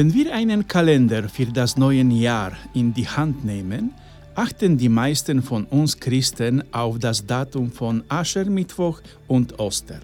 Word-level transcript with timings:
Wenn 0.00 0.14
wir 0.14 0.32
einen 0.32 0.66
Kalender 0.66 1.28
für 1.28 1.44
das 1.44 1.76
neue 1.76 2.02
Jahr 2.04 2.52
in 2.72 2.94
die 2.94 3.06
Hand 3.06 3.44
nehmen, 3.44 3.92
achten 4.34 4.78
die 4.78 4.88
meisten 4.88 5.42
von 5.42 5.66
uns 5.66 6.00
Christen 6.00 6.64
auf 6.72 6.98
das 6.98 7.26
Datum 7.26 7.70
von 7.70 8.02
Aschermittwoch 8.08 9.02
und 9.28 9.58
Ostern. 9.58 10.00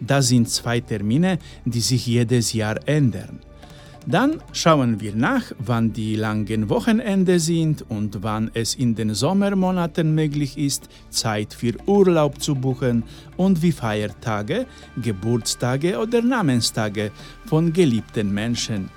Das 0.00 0.28
sind 0.28 0.50
zwei 0.50 0.80
Termine, 0.80 1.38
die 1.64 1.80
sich 1.80 2.06
jedes 2.06 2.52
Jahr 2.52 2.76
ändern. 2.86 3.40
Dann 4.06 4.42
schauen 4.52 5.00
wir 5.00 5.14
nach, 5.14 5.44
wann 5.58 5.94
die 5.94 6.16
langen 6.16 6.68
Wochenende 6.68 7.40
sind 7.40 7.86
und 7.88 8.22
wann 8.22 8.50
es 8.52 8.74
in 8.74 8.94
den 8.94 9.14
Sommermonaten 9.14 10.14
möglich 10.14 10.58
ist, 10.58 10.90
Zeit 11.08 11.54
für 11.54 11.72
Urlaub 11.86 12.42
zu 12.42 12.54
buchen 12.54 13.04
und 13.38 13.62
wie 13.62 13.72
Feiertage, 13.72 14.66
Geburtstage 15.00 15.98
oder 15.98 16.20
Namenstage 16.20 17.12
von 17.46 17.72
geliebten 17.72 18.34
Menschen, 18.34 18.90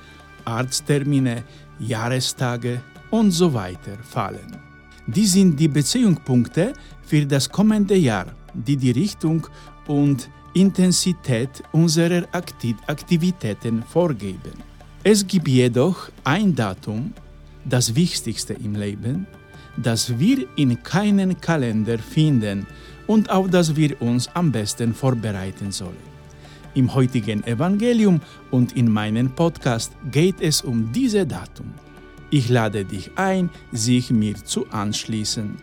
Arzttermine, 0.45 1.43
Jahrestage 1.79 2.81
und 3.11 3.31
so 3.31 3.53
weiter 3.53 3.97
fallen. 4.03 4.57
Die 5.07 5.25
sind 5.25 5.59
die 5.59 5.67
Beziehungspunkte 5.67 6.73
für 7.03 7.25
das 7.25 7.49
kommende 7.49 7.95
Jahr, 7.95 8.27
die 8.53 8.77
die 8.77 8.91
Richtung 8.91 9.47
und 9.87 10.29
Intensität 10.53 11.61
unserer 11.73 12.23
Aktivitäten 12.31 13.83
vorgeben. 13.83 14.53
Es 15.03 15.27
gibt 15.27 15.47
jedoch 15.47 16.09
ein 16.23 16.55
Datum, 16.55 17.13
das 17.65 17.93
Wichtigste 17.93 18.53
im 18.53 18.75
Leben, 18.75 19.27
das 19.77 20.17
wir 20.17 20.47
in 20.55 20.81
keinem 20.81 21.39
Kalender 21.39 21.99
finden 21.99 22.65
und 23.05 23.29
auf 23.29 23.49
das 23.49 23.75
wir 23.75 24.01
uns 24.01 24.27
am 24.33 24.51
besten 24.51 24.93
vorbereiten 24.93 25.71
sollen. 25.71 26.14
Im 26.75 26.93
heutigen 26.93 27.41
Evangelium 27.45 28.19
und 28.51 28.75
in 28.75 28.91
meinem 28.91 29.31
Podcast 29.31 29.93
geht 30.11 30.41
es 30.41 30.61
um 30.61 30.91
dieses 30.91 31.25
Datum. 31.25 31.73
Ich 32.29 32.49
lade 32.49 32.83
dich 32.83 33.11
ein, 33.15 33.49
sich 33.71 34.11
mir 34.11 34.35
zu 34.35 34.67
anschließen. 34.69 35.55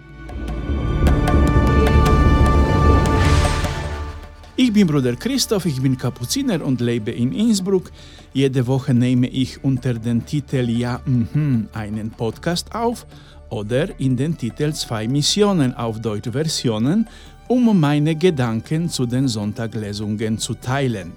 Ich 4.56 4.72
bin 4.72 4.86
Bruder 4.86 5.14
Christoph, 5.16 5.66
ich 5.66 5.82
bin 5.82 5.98
Kapuziner 5.98 6.64
und 6.64 6.80
lebe 6.80 7.10
in 7.10 7.32
Innsbruck. 7.32 7.90
Jede 8.32 8.66
Woche 8.66 8.94
nehme 8.94 9.28
ich 9.28 9.62
unter 9.62 9.92
dem 9.92 10.24
Titel 10.24 10.70
Ja, 10.70 11.02
mhm, 11.04 11.68
einen 11.74 12.10
Podcast 12.10 12.74
auf 12.74 13.06
oder 13.52 14.00
in 14.00 14.16
den 14.16 14.38
Titel 14.38 14.72
Zwei 14.72 15.06
Missionen 15.06 15.74
auf 15.74 16.00
Deutsche 16.00 16.32
Versionen, 16.32 17.06
um 17.48 17.78
meine 17.78 18.14
Gedanken 18.14 18.88
zu 18.88 19.04
den 19.06 19.28
Sonntaglesungen 19.28 20.38
zu 20.38 20.54
teilen. 20.54 21.12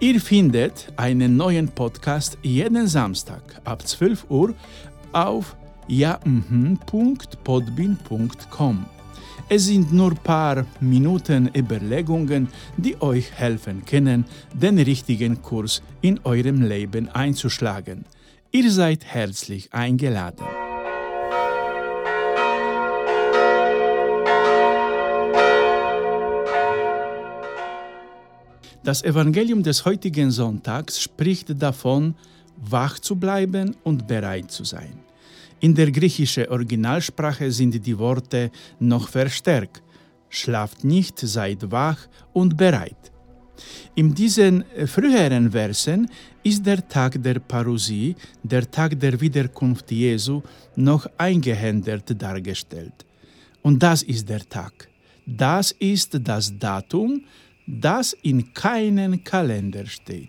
Ihr 0.00 0.20
findet 0.20 0.92
einen 0.96 1.36
neuen 1.36 1.68
Podcast 1.68 2.36
jeden 2.42 2.88
Samstag 2.88 3.42
ab 3.64 3.86
12 3.86 4.26
Uhr 4.28 4.54
auf 5.12 5.54
ja-podbin.com. 5.86 8.86
Es 9.48 9.66
sind 9.66 9.92
nur 9.92 10.14
paar 10.14 10.64
Minuten 10.80 11.50
Überlegungen, 11.54 12.48
die 12.76 13.00
euch 13.00 13.32
helfen 13.32 13.84
können, 13.84 14.24
den 14.54 14.78
richtigen 14.78 15.42
Kurs 15.42 15.82
in 16.00 16.20
eurem 16.24 16.62
Leben 16.62 17.08
einzuschlagen. 17.08 18.04
Ihr 18.50 18.70
seid 18.70 19.04
herzlich 19.04 19.72
eingeladen. 19.72 20.44
Das 28.84 29.04
Evangelium 29.04 29.62
des 29.62 29.84
heutigen 29.84 30.32
Sonntags 30.32 31.00
spricht 31.00 31.62
davon, 31.62 32.16
wach 32.56 32.98
zu 32.98 33.14
bleiben 33.14 33.76
und 33.84 34.08
bereit 34.08 34.50
zu 34.50 34.64
sein. 34.64 34.98
In 35.60 35.72
der 35.72 35.92
griechischen 35.92 36.48
Originalsprache 36.48 37.48
sind 37.52 37.86
die 37.86 37.96
Worte 37.96 38.50
noch 38.80 39.08
verstärkt. 39.08 39.82
Schlaft 40.28 40.82
nicht, 40.82 41.16
seid 41.20 41.70
wach 41.70 42.08
und 42.32 42.56
bereit. 42.56 43.12
In 43.94 44.12
diesen 44.12 44.64
früheren 44.86 45.52
Versen 45.52 46.08
ist 46.42 46.66
der 46.66 46.88
Tag 46.88 47.22
der 47.22 47.38
Parousie, 47.38 48.16
der 48.42 48.68
Tag 48.68 48.98
der 48.98 49.20
Wiederkunft 49.20 49.92
Jesu, 49.92 50.42
noch 50.74 51.06
eingehändert 51.16 52.20
dargestellt. 52.20 53.06
Und 53.62 53.80
das 53.80 54.02
ist 54.02 54.28
der 54.28 54.48
Tag. 54.48 54.88
Das 55.24 55.70
ist 55.78 56.18
das 56.20 56.58
Datum, 56.58 57.22
das 57.80 58.12
in 58.22 58.52
keinem 58.52 59.24
Kalender 59.24 59.86
steht. 59.86 60.28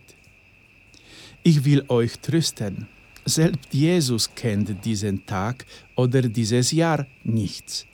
Ich 1.43 1.65
will 1.65 1.83
euch 1.89 2.17
trösten. 2.19 2.87
Selbst 3.25 3.73
Jesus 3.73 4.33
kennt 4.33 4.85
diesen 4.85 5.25
Tag 5.25 5.65
oder 5.95 6.21
dieses 6.21 6.71
Jahr 6.71 7.05
nichts. 7.23 7.85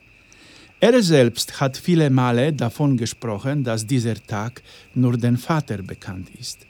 Er 0.78 1.02
selbst 1.02 1.60
hat 1.60 1.76
viele 1.76 2.10
Male 2.10 2.52
davon 2.52 2.96
gesprochen, 2.96 3.64
dass 3.64 3.86
dieser 3.86 4.14
Tag 4.14 4.62
nur 4.94 5.16
dem 5.16 5.36
Vater 5.36 5.82
bekannt 5.82 6.28
ist. 6.38 6.66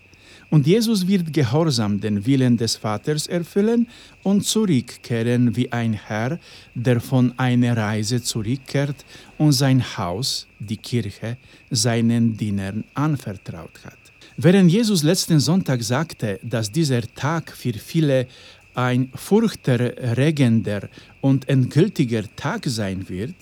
Und 0.50 0.66
Jesus 0.66 1.06
wird 1.06 1.32
gehorsam 1.32 2.00
den 2.00 2.26
Willen 2.26 2.56
des 2.56 2.74
Vaters 2.74 3.28
erfüllen 3.28 3.86
und 4.24 4.44
zurückkehren 4.44 5.54
wie 5.54 5.70
ein 5.70 5.92
Herr, 5.92 6.40
der 6.74 7.00
von 7.00 7.32
einer 7.38 7.76
Reise 7.76 8.20
zurückkehrt 8.20 9.04
und 9.38 9.52
sein 9.52 9.80
Haus, 9.96 10.48
die 10.58 10.76
Kirche, 10.76 11.36
seinen 11.70 12.36
Dienern 12.36 12.82
anvertraut 12.94 13.78
hat. 13.84 13.98
Während 14.36 14.72
Jesus 14.72 15.04
letzten 15.04 15.38
Sonntag 15.38 15.82
sagte, 15.84 16.40
dass 16.42 16.72
dieser 16.72 17.02
Tag 17.14 17.52
für 17.52 17.74
viele 17.74 18.26
ein 18.74 19.10
furchterregender 19.14 20.88
und 21.20 21.48
endgültiger 21.48 22.24
Tag 22.34 22.64
sein 22.66 23.08
wird, 23.08 23.34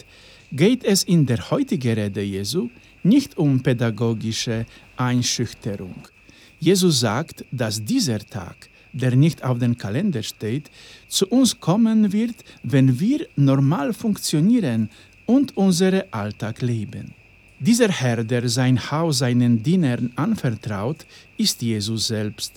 geht 0.52 0.84
es 0.84 1.04
in 1.04 1.24
der 1.24 1.50
heutigen 1.50 1.94
Rede 1.94 2.22
Jesu 2.22 2.68
nicht 3.02 3.38
um 3.38 3.62
pädagogische 3.62 4.66
Einschüchterung. 4.96 5.94
Jesus 6.60 7.00
sagt, 7.00 7.44
dass 7.52 7.84
dieser 7.84 8.18
Tag, 8.18 8.68
der 8.92 9.14
nicht 9.14 9.44
auf 9.44 9.58
dem 9.58 9.76
Kalender 9.76 10.22
steht, 10.22 10.70
zu 11.06 11.26
uns 11.28 11.60
kommen 11.60 12.12
wird, 12.12 12.36
wenn 12.62 12.98
wir 12.98 13.26
normal 13.36 13.92
funktionieren 13.92 14.90
und 15.26 15.56
unseren 15.56 16.02
Alltag 16.10 16.62
leben. 16.62 17.14
Dieser 17.60 17.88
Herr, 17.88 18.24
der 18.24 18.48
sein 18.48 18.90
Haus 18.90 19.18
seinen 19.18 19.62
Dienern 19.62 20.12
anvertraut, 20.16 21.06
ist 21.36 21.60
Jesus 21.62 22.08
selbst. 22.08 22.52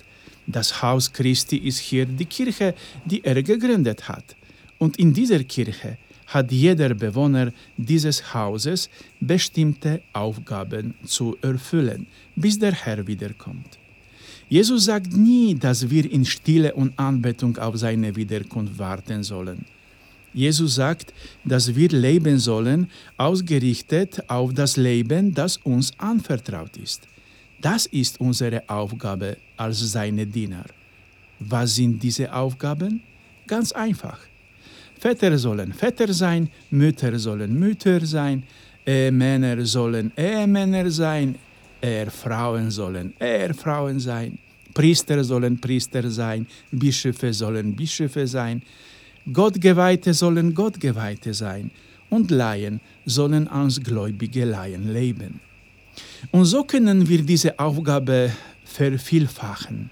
Das 0.46 0.82
Haus 0.82 1.12
Christi 1.12 1.58
ist 1.58 1.78
hier 1.78 2.06
die 2.06 2.24
Kirche, 2.24 2.74
die 3.04 3.24
er 3.24 3.40
gegründet 3.42 4.08
hat. 4.08 4.36
Und 4.78 4.98
in 4.98 5.12
dieser 5.12 5.44
Kirche 5.44 5.98
hat 6.26 6.50
jeder 6.50 6.94
Bewohner 6.94 7.52
dieses 7.76 8.34
Hauses 8.34 8.88
bestimmte 9.20 10.02
Aufgaben 10.12 10.94
zu 11.04 11.36
erfüllen, 11.42 12.06
bis 12.34 12.58
der 12.58 12.72
Herr 12.72 13.06
wiederkommt. 13.06 13.81
Jesus 14.48 14.84
sagt 14.84 15.16
nie, 15.16 15.54
dass 15.54 15.88
wir 15.88 16.10
in 16.10 16.24
Stille 16.24 16.74
und 16.74 16.98
Anbetung 16.98 17.56
auf 17.58 17.76
seine 17.76 18.14
Wiederkunft 18.14 18.78
warten 18.78 19.22
sollen. 19.22 19.64
Jesus 20.34 20.76
sagt, 20.76 21.12
dass 21.44 21.74
wir 21.74 21.88
leben 21.88 22.38
sollen, 22.38 22.88
ausgerichtet 23.16 24.22
auf 24.28 24.52
das 24.54 24.76
Leben, 24.76 25.34
das 25.34 25.58
uns 25.58 25.92
anvertraut 25.98 26.76
ist. 26.76 27.02
Das 27.60 27.86
ist 27.86 28.20
unsere 28.20 28.68
Aufgabe 28.68 29.36
als 29.56 29.78
seine 29.92 30.26
Diener. 30.26 30.64
Was 31.38 31.76
sind 31.76 32.02
diese 32.02 32.32
Aufgaben? 32.32 33.02
Ganz 33.46 33.72
einfach. 33.72 34.18
Väter 34.98 35.36
sollen 35.36 35.72
Väter 35.72 36.12
sein, 36.12 36.48
Mütter 36.70 37.18
sollen 37.18 37.58
Mütter 37.58 38.04
sein, 38.06 38.44
Ehemänner 38.86 39.64
sollen 39.64 40.12
Ehemänner 40.16 40.90
sein, 40.90 41.34
Ehefrauen 41.82 42.70
sollen 42.70 43.12
Ehefrauen 43.20 43.98
sein, 44.00 44.38
Priester 44.72 45.22
sollen 45.24 45.60
Priester 45.60 46.08
sein, 46.10 46.46
Bischöfe 46.70 47.32
sollen 47.32 47.74
Bischöfe 47.74 48.26
sein, 48.26 48.62
Gottgeweihte 49.30 50.14
sollen 50.14 50.54
Gottgeweihte 50.54 51.34
sein 51.34 51.70
und 52.10 52.30
Laien 52.30 52.80
sollen 53.04 53.48
als 53.48 53.80
gläubige 53.80 54.44
Laien 54.44 54.92
leben. 54.92 55.40
Und 56.30 56.44
so 56.44 56.64
können 56.64 57.08
wir 57.08 57.22
diese 57.22 57.58
Aufgabe 57.58 58.32
vervielfachen. 58.64 59.90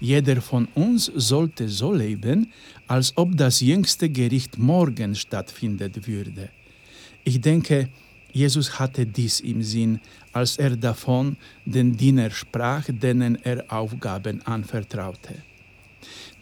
Jeder 0.00 0.40
von 0.40 0.68
uns 0.74 1.10
sollte 1.14 1.68
so 1.68 1.92
leben, 1.92 2.52
als 2.86 3.12
ob 3.16 3.36
das 3.36 3.60
jüngste 3.60 4.08
Gericht 4.08 4.58
morgen 4.58 5.14
stattfinden 5.14 5.92
würde. 6.06 6.50
Ich 7.24 7.40
denke, 7.40 7.88
Jesus 8.38 8.78
hatte 8.78 9.04
dies 9.04 9.40
im 9.40 9.60
Sinn, 9.62 10.00
als 10.32 10.58
er 10.58 10.76
davon 10.76 11.36
den 11.64 11.96
Diener 11.96 12.30
sprach, 12.30 12.84
denen 12.88 13.34
er 13.42 13.58
Aufgaben 13.80 14.36
anvertraute. 14.46 15.34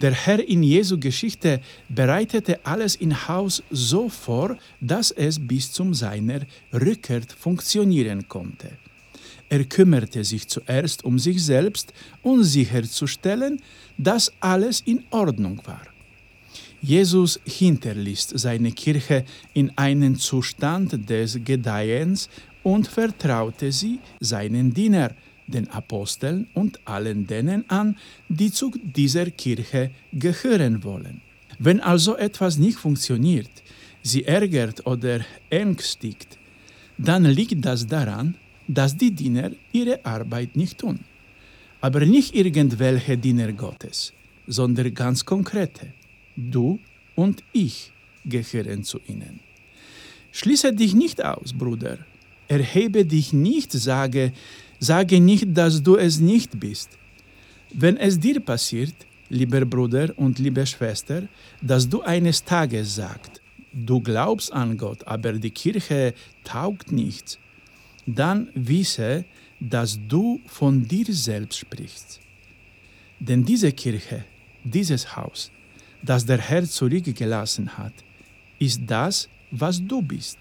Der 0.03 0.13
Herr 0.13 0.41
in 0.47 0.63
Jesu 0.63 0.99
Geschichte 0.99 1.61
bereitete 1.89 2.55
alles 2.67 2.97
im 2.97 3.15
Haus 3.29 3.63
so 3.71 4.11
vor, 4.11 4.59
dass 4.79 5.11
es 5.11 5.35
bis 5.39 5.73
zum 5.73 5.95
seiner 5.95 6.41
Rückkehr 6.71 7.23
funktionieren 7.45 8.29
konnte. 8.29 8.69
Er 9.49 9.65
kümmerte 9.65 10.23
sich 10.23 10.47
zuerst 10.49 11.03
um 11.03 11.19
sich 11.19 11.43
selbst 11.43 11.95
und 12.21 12.45
sicherzustellen, 12.45 13.63
dass 13.97 14.33
alles 14.41 14.83
in 14.83 15.03
Ordnung 15.11 15.63
war. 15.65 15.96
Jesus 16.83 17.41
hinterließ 17.45 18.29
seine 18.35 18.73
Kirche 18.73 19.25
in 19.55 19.73
einen 19.77 20.17
Zustand 20.17 21.09
des 21.09 21.39
Gedeihens 21.45 22.29
und 22.63 22.87
vertraute 22.87 23.73
sie 23.73 23.99
seinen 24.21 24.73
Dienern, 24.73 25.15
den 25.47 25.69
Aposteln 25.69 26.49
und 26.55 26.81
allen 26.85 27.27
denen 27.27 27.69
an, 27.71 27.97
die 28.29 28.51
zu 28.51 28.73
dieser 28.83 29.31
Kirche 29.31 29.91
gehören 30.13 30.83
wollen. 30.83 31.23
Wenn 31.59 31.81
also 31.81 32.17
etwas 32.17 32.59
nicht 32.59 32.77
funktioniert, 32.77 33.51
sie 34.03 34.25
ärgert 34.25 34.87
oder 34.87 35.21
ängstigt, 35.49 36.39
dann 36.99 37.25
liegt 37.25 37.65
das 37.65 37.87
daran, 37.87 38.35
dass 38.69 38.97
die 38.97 39.13
Diener 39.13 39.51
ihre 39.73 40.05
Arbeit 40.05 40.57
nicht 40.57 40.79
tun. 40.79 41.01
Aber 41.81 42.05
nicht 42.05 42.35
irgendwelche 42.35 43.17
Diener 43.17 43.53
Gottes, 43.53 44.13
sondern 44.47 44.93
ganz 44.95 45.25
konkrete. 45.25 45.93
Du 46.37 46.79
und 47.15 47.43
ich 47.53 47.91
gehören 48.25 48.85
zu 48.85 49.01
ihnen. 49.09 49.41
Schließe 50.33 50.73
dich 50.73 50.95
nicht 50.95 51.25
aus, 51.25 51.53
Bruder. 51.53 51.99
Erhebe 52.49 53.05
dich 53.05 53.33
nicht, 53.33 53.73
sage, 53.73 54.33
sage 54.79 55.21
nicht, 55.21 55.57
dass 55.57 55.83
du 55.83 55.97
es 55.97 56.21
nicht 56.21 56.61
bist. 56.61 56.91
Wenn 57.73 57.97
es 57.97 58.21
dir 58.21 58.41
passiert, 58.41 58.95
lieber 59.31 59.65
Bruder 59.65 60.13
und 60.17 60.39
liebe 60.39 60.65
Schwester, 60.67 61.23
dass 61.63 61.89
du 61.89 62.03
eines 62.03 62.45
Tages 62.45 62.95
sagst, 62.95 63.41
du 63.73 64.01
glaubst 64.01 64.53
an 64.53 64.77
Gott, 64.77 65.07
aber 65.07 65.33
die 65.33 65.51
Kirche 65.51 66.15
taugt 66.45 66.93
nichts, 66.93 67.39
dann 68.07 68.49
wisse, 68.55 69.25
dass 69.59 69.99
du 70.07 70.41
von 70.47 70.87
dir 70.87 71.07
selbst 71.09 71.59
sprichst. 71.59 72.21
Denn 73.19 73.45
diese 73.45 73.73
Kirche, 73.73 74.25
dieses 74.63 75.17
Haus, 75.17 75.51
das 76.03 76.25
der 76.25 76.39
Herr 76.39 76.65
zurückgelassen 76.65 77.77
hat, 77.77 77.93
ist 78.59 78.81
das, 78.87 79.29
was 79.51 79.85
du 79.85 80.03
bist. 80.03 80.39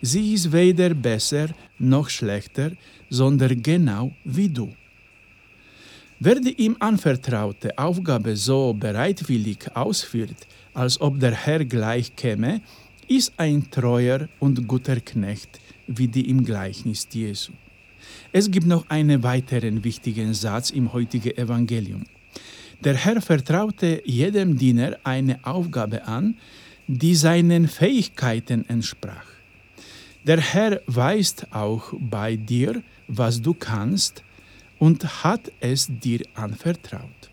Sie 0.00 0.34
ist 0.34 0.52
weder 0.52 0.94
besser 0.94 1.48
noch 1.78 2.08
schlechter, 2.08 2.70
sondern 3.10 3.62
genau 3.62 4.12
wie 4.24 4.48
du. 4.48 4.72
Wer 6.20 6.40
die 6.40 6.54
ihm 6.60 6.76
anvertraute 6.80 7.76
Aufgabe 7.78 8.36
so 8.36 8.74
bereitwillig 8.74 9.70
ausführt, 9.74 10.46
als 10.74 11.00
ob 11.00 11.18
der 11.20 11.34
Herr 11.34 11.64
gleich 11.64 12.14
käme, 12.14 12.60
ist 13.08 13.32
ein 13.36 13.70
treuer 13.70 14.28
und 14.38 14.66
guter 14.66 15.00
Knecht, 15.00 15.60
wie 15.86 16.08
die 16.08 16.28
im 16.28 16.44
Gleichnis 16.44 17.08
Jesu. 17.12 17.52
Es 18.32 18.50
gibt 18.50 18.66
noch 18.66 18.88
einen 18.88 19.22
weiteren 19.22 19.82
wichtigen 19.82 20.34
Satz 20.34 20.70
im 20.70 20.92
heutigen 20.92 21.36
Evangelium. 21.36 22.04
Der 22.84 22.94
Herr 22.94 23.20
vertraute 23.20 24.02
jedem 24.04 24.56
Diener 24.56 24.96
eine 25.02 25.40
Aufgabe 25.44 26.06
an, 26.06 26.36
die 26.86 27.16
seinen 27.16 27.66
Fähigkeiten 27.66 28.64
entsprach. 28.68 29.26
Der 30.24 30.40
Herr 30.40 30.80
weiß 30.86 31.46
auch 31.50 31.92
bei 31.98 32.36
dir, 32.36 32.82
was 33.08 33.42
du 33.42 33.52
kannst 33.54 34.22
und 34.78 35.24
hat 35.24 35.50
es 35.60 35.88
dir 35.88 36.20
anvertraut. 36.34 37.30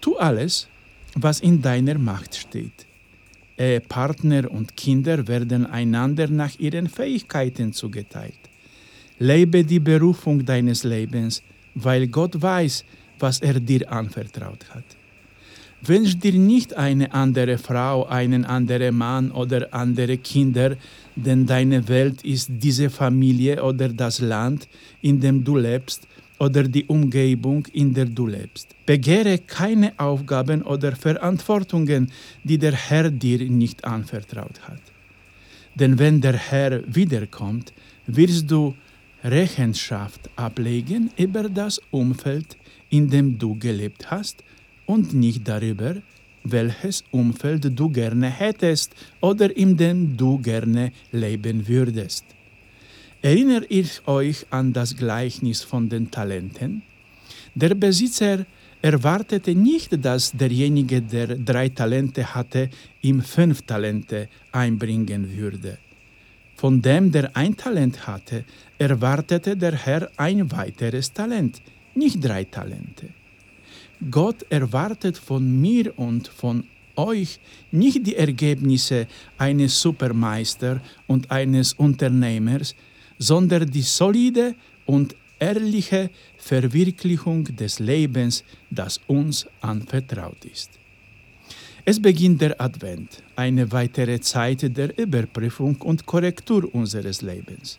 Tu 0.00 0.16
alles, 0.16 0.68
was 1.14 1.40
in 1.40 1.60
deiner 1.60 1.98
Macht 1.98 2.36
steht. 2.36 2.86
Ehepartner 3.58 4.50
und 4.50 4.76
Kinder 4.76 5.26
werden 5.26 5.66
einander 5.66 6.28
nach 6.28 6.58
ihren 6.58 6.88
Fähigkeiten 6.88 7.72
zugeteilt. 7.72 8.38
Lebe 9.18 9.64
die 9.64 9.80
Berufung 9.80 10.44
deines 10.44 10.84
Lebens, 10.84 11.42
weil 11.74 12.06
Gott 12.06 12.40
weiß, 12.40 12.84
was 13.18 13.40
er 13.40 13.60
dir 13.60 13.90
anvertraut 13.90 14.64
hat. 14.74 14.84
Wünsch 15.82 16.18
dir 16.18 16.32
nicht 16.32 16.74
eine 16.74 17.12
andere 17.12 17.58
Frau, 17.58 18.06
einen 18.06 18.44
anderen 18.44 18.96
Mann 18.96 19.30
oder 19.30 19.72
andere 19.72 20.16
Kinder, 20.18 20.76
denn 21.14 21.46
deine 21.46 21.86
Welt 21.88 22.24
ist 22.24 22.50
diese 22.50 22.90
Familie 22.90 23.62
oder 23.62 23.88
das 23.88 24.20
Land, 24.20 24.68
in 25.02 25.20
dem 25.20 25.44
du 25.44 25.56
lebst, 25.56 26.08
oder 26.38 26.64
die 26.64 26.84
Umgebung, 26.84 27.66
in 27.72 27.94
der 27.94 28.06
du 28.06 28.26
lebst. 28.26 28.74
Begehre 28.84 29.38
keine 29.38 29.92
Aufgaben 29.98 30.62
oder 30.62 30.94
Verantwortungen, 30.94 32.12
die 32.44 32.58
der 32.58 32.72
Herr 32.72 33.10
dir 33.10 33.38
nicht 33.50 33.84
anvertraut 33.84 34.60
hat. 34.68 34.82
Denn 35.74 35.98
wenn 35.98 36.20
der 36.20 36.36
Herr 36.36 36.82
wiederkommt, 36.86 37.72
wirst 38.06 38.50
du 38.50 38.74
Rechenschaft 39.24 40.30
ablegen 40.36 41.10
über 41.16 41.48
das 41.48 41.80
Umfeld, 41.90 42.56
in 42.90 43.10
dem 43.10 43.38
du 43.38 43.58
gelebt 43.58 44.10
hast 44.10 44.42
und 44.86 45.12
nicht 45.14 45.46
darüber, 45.46 45.96
welches 46.44 47.04
Umfeld 47.10 47.78
du 47.78 47.88
gerne 47.90 48.28
hättest 48.30 48.94
oder 49.20 49.54
in 49.56 49.76
dem 49.76 50.16
du 50.16 50.38
gerne 50.38 50.92
leben 51.12 51.66
würdest. 51.66 52.24
Erinnert 53.22 53.70
ihr 53.70 53.86
euch 54.06 54.46
an 54.50 54.72
das 54.72 54.96
Gleichnis 54.96 55.62
von 55.62 55.88
den 55.88 56.10
Talenten? 56.10 56.82
Der 57.54 57.74
Besitzer 57.74 58.46
erwartete 58.82 59.54
nicht, 59.54 60.04
dass 60.04 60.32
derjenige, 60.32 61.02
der 61.02 61.28
drei 61.36 61.68
Talente 61.70 62.34
hatte, 62.34 62.70
ihm 63.00 63.22
fünf 63.22 63.62
Talente 63.62 64.28
einbringen 64.52 65.36
würde. 65.36 65.78
Von 66.54 66.80
dem, 66.80 67.10
der 67.10 67.36
ein 67.36 67.56
Talent 67.56 68.06
hatte, 68.06 68.44
erwartete 68.78 69.56
der 69.56 69.74
Herr 69.74 70.10
ein 70.16 70.50
weiteres 70.52 71.12
Talent, 71.12 71.60
nicht 71.96 72.24
drei 72.24 72.44
Talente. 72.44 73.08
Gott 74.10 74.44
erwartet 74.50 75.16
von 75.16 75.60
mir 75.60 75.98
und 75.98 76.28
von 76.28 76.64
euch 76.96 77.38
nicht 77.70 78.06
die 78.06 78.16
Ergebnisse 78.16 79.06
eines 79.38 79.80
Supermeister 79.80 80.80
und 81.06 81.30
eines 81.30 81.72
Unternehmers, 81.74 82.74
sondern 83.18 83.70
die 83.70 83.82
solide 83.82 84.54
und 84.84 85.14
ehrliche 85.38 86.10
Verwirklichung 86.38 87.44
des 87.44 87.78
Lebens, 87.78 88.44
das 88.70 89.00
uns 89.06 89.46
anvertraut 89.60 90.44
ist. 90.44 90.70
Es 91.84 92.00
beginnt 92.00 92.40
der 92.40 92.60
Advent, 92.60 93.22
eine 93.36 93.70
weitere 93.70 94.18
Zeit 94.20 94.76
der 94.76 94.98
Überprüfung 94.98 95.76
und 95.82 96.04
Korrektur 96.04 96.74
unseres 96.74 97.22
Lebens. 97.22 97.78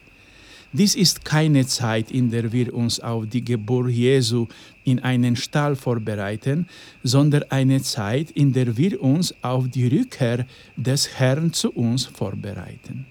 Dies 0.74 0.96
ist 0.96 1.24
keine 1.24 1.66
Zeit, 1.66 2.12
in 2.12 2.30
der 2.30 2.52
wir 2.52 2.74
uns 2.74 3.00
auf 3.00 3.26
die 3.28 3.44
Geburt 3.44 3.90
Jesu 3.90 4.48
in 4.84 5.00
einen 5.00 5.36
Stall 5.36 5.76
vorbereiten, 5.76 6.68
sondern 7.04 7.44
eine 7.50 7.82
Zeit, 7.82 8.32
in 8.32 8.52
der 8.52 8.76
wir 8.76 9.02
uns 9.02 9.34
auf 9.42 9.70
die 9.70 9.88
Rückkehr 9.88 10.46
des 10.76 11.20
Herrn 11.20 11.54
zu 11.54 11.72
uns 11.72 12.06
vorbereiten. 12.06 13.06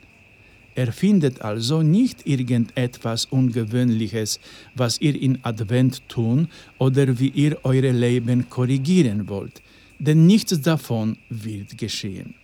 Er 0.74 0.92
findet 0.92 1.40
also 1.40 1.80
nicht 1.80 2.26
irgendetwas 2.26 3.24
Ungewöhnliches, 3.24 4.38
was 4.74 5.00
ihr 5.00 5.18
in 5.20 5.38
Advent 5.42 6.06
tun 6.08 6.48
oder 6.76 7.18
wie 7.18 7.30
ihr 7.30 7.58
eure 7.64 7.92
Leben 7.92 8.50
korrigieren 8.50 9.26
wollt, 9.28 9.62
denn 9.98 10.26
nichts 10.26 10.60
davon 10.60 11.16
wird 11.30 11.78
geschehen. 11.78 12.34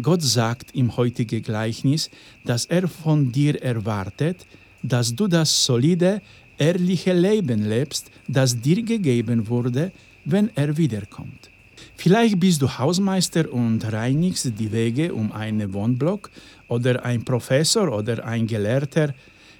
Gott 0.00 0.22
sagt 0.22 0.74
im 0.74 0.96
heutigen 0.96 1.42
Gleichnis, 1.42 2.10
dass 2.44 2.66
er 2.66 2.86
von 2.86 3.32
dir 3.32 3.62
erwartet, 3.62 4.46
dass 4.82 5.14
du 5.14 5.26
das 5.26 5.64
solide, 5.64 6.20
ehrliche 6.58 7.14
Leben 7.14 7.66
lebst, 7.66 8.10
das 8.28 8.60
dir 8.60 8.82
gegeben 8.82 9.48
wurde, 9.48 9.92
wenn 10.24 10.50
er 10.54 10.76
wiederkommt. 10.76 11.50
Vielleicht 11.96 12.38
bist 12.38 12.60
du 12.60 12.68
Hausmeister 12.68 13.50
und 13.52 13.90
reinigst 13.90 14.52
die 14.58 14.70
Wege 14.70 15.14
um 15.14 15.32
einen 15.32 15.72
Wohnblock 15.72 16.30
oder 16.68 17.04
ein 17.04 17.24
Professor 17.24 17.90
oder 17.90 18.24
ein 18.24 18.46
Gelehrter. 18.46 19.14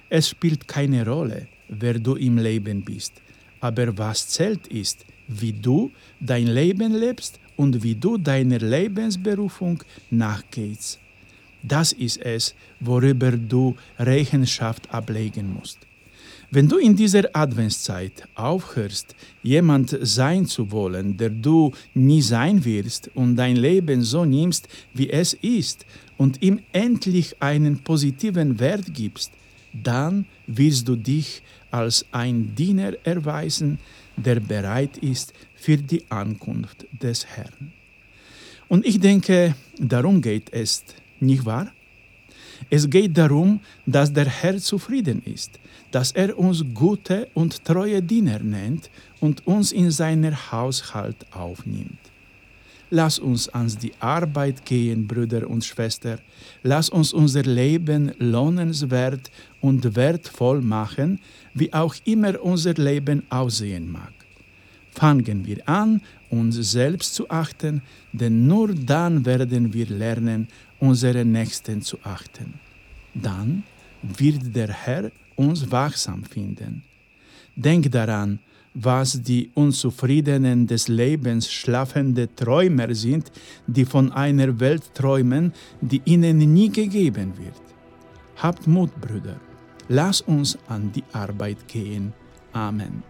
Es 0.09 0.29
spielt 0.29 0.67
keine 0.67 1.05
Rolle, 1.05 1.47
wer 1.67 1.97
du 1.97 2.15
im 2.15 2.37
Leben 2.37 2.83
bist. 2.83 3.13
Aber 3.59 3.97
was 3.97 4.27
zählt 4.27 4.67
ist, 4.67 5.03
wie 5.27 5.53
du 5.53 5.91
dein 6.19 6.47
Leben 6.47 6.93
lebst 6.93 7.39
und 7.57 7.83
wie 7.83 7.95
du 7.95 8.17
deiner 8.17 8.59
Lebensberufung 8.59 9.83
nachgehst. 10.09 10.99
Das 11.61 11.91
ist 11.91 12.17
es, 12.21 12.55
worüber 12.79 13.31
du 13.31 13.75
Rechenschaft 13.99 14.89
ablegen 14.93 15.53
musst. 15.53 15.79
Wenn 16.49 16.69
du 16.69 16.77
in 16.77 16.95
dieser 16.95 17.23
Adventszeit 17.33 18.25
aufhörst, 18.35 19.15
jemand 19.43 19.97
sein 20.01 20.45
zu 20.45 20.71
wollen, 20.71 21.17
der 21.17 21.29
du 21.29 21.73
nie 21.93 22.21
sein 22.21 22.63
wirst, 22.63 23.09
und 23.15 23.35
dein 23.35 23.57
Leben 23.57 24.01
so 24.01 24.23
nimmst, 24.23 24.69
wie 24.93 25.09
es 25.09 25.33
ist, 25.33 25.85
und 26.15 26.41
ihm 26.41 26.61
endlich 26.71 27.35
einen 27.41 27.79
positiven 27.79 28.59
Wert 28.61 28.93
gibst, 28.93 29.31
dann 29.73 30.25
wirst 30.47 30.87
du 30.87 30.95
dich 30.95 31.41
als 31.69 32.05
ein 32.11 32.55
Diener 32.55 32.93
erweisen, 33.03 33.79
der 34.17 34.39
bereit 34.39 34.97
ist 34.97 35.33
für 35.55 35.77
die 35.77 36.03
Ankunft 36.09 36.85
des 36.91 37.25
Herrn. 37.25 37.71
Und 38.67 38.85
ich 38.85 38.99
denke, 38.99 39.55
darum 39.79 40.21
geht 40.21 40.51
es, 40.51 40.83
nicht 41.19 41.45
wahr? 41.45 41.71
Es 42.69 42.89
geht 42.89 43.17
darum, 43.17 43.59
dass 43.85 44.11
der 44.11 44.27
Herr 44.27 44.57
zufrieden 44.57 45.21
ist, 45.23 45.59
dass 45.91 46.11
er 46.11 46.37
uns 46.37 46.65
gute 46.73 47.29
und 47.33 47.63
treue 47.63 48.01
Diener 48.01 48.39
nennt 48.39 48.89
und 49.19 49.45
uns 49.47 49.71
in 49.71 49.91
seiner 49.91 50.51
Haushalt 50.51 51.25
aufnimmt. 51.31 51.99
Lass 52.89 53.19
uns 53.19 53.49
ans 53.49 53.77
die 53.77 53.91
Arbeit 53.99 54.65
gehen, 54.65 55.07
Brüder 55.07 55.49
und 55.49 55.65
Schwestern. 55.65 56.19
Lass 56.63 56.89
uns 56.89 57.11
unser 57.11 57.43
Leben 57.43 58.13
lohnenswert 58.17 59.29
und 59.59 59.95
wertvoll 59.95 60.61
machen, 60.61 61.19
wie 61.53 61.73
auch 61.73 61.95
immer 62.05 62.41
unser 62.41 62.73
Leben 62.75 63.23
aussehen 63.29 63.91
mag. 63.91 64.13
Fangen 64.91 65.45
wir 65.45 65.67
an, 65.67 66.01
uns 66.29 66.55
selbst 66.55 67.13
zu 67.13 67.29
achten, 67.29 67.81
denn 68.13 68.47
nur 68.47 68.73
dann 68.73 69.25
werden 69.25 69.73
wir 69.73 69.87
lernen, 69.87 70.47
unsere 70.79 71.25
Nächsten 71.25 71.81
zu 71.81 71.97
achten. 72.03 72.53
Dann 73.13 73.63
wird 74.01 74.55
der 74.55 74.69
Herr 74.69 75.11
uns 75.35 75.69
wachsam 75.69 76.23
finden. 76.23 76.83
Denk 77.55 77.91
daran, 77.91 78.39
was 78.79 79.21
die 79.21 79.49
Unzufriedenen 79.55 80.67
des 80.67 80.87
Lebens 80.87 81.51
schlafende 81.51 82.27
Träumer 82.35 82.93
sind, 82.93 83.31
die 83.65 83.85
von 83.85 84.11
einer 84.11 84.59
Welt 84.59 84.93
träumen, 84.93 85.53
die 85.81 86.01
ihnen 86.05 86.37
nie 86.37 86.69
gegeben 86.69 87.33
wird. 87.37 87.61
Habt 88.35 88.67
Mut, 88.67 88.91
Brüder. 89.01 89.37
Lass 89.89 90.21
uns 90.21 90.57
an 90.67 90.91
die 90.91 91.03
Arbeit 91.11 91.67
gehen. 91.67 92.13
Amen. 92.53 93.03